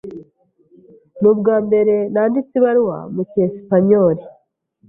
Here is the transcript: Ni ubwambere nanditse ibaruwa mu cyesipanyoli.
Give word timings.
Ni 1.19 1.27
ubwambere 1.31 1.95
nanditse 2.13 2.53
ibaruwa 2.59 2.97
mu 3.13 3.21
cyesipanyoli. 3.31 4.23